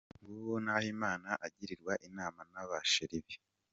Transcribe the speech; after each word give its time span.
Nguwo 0.29 0.55
Nahimana 0.65 1.29
agirwa 1.47 1.93
inama 2.07 2.41
naba 2.51 2.75
cherie 2.91 3.21
be 3.25 3.35